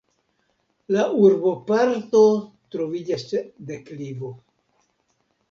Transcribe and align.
La 0.95 1.03
urboparto 1.27 2.23
troviĝas 2.77 3.27
ĉe 3.35 3.45
deklivo. 3.71 4.35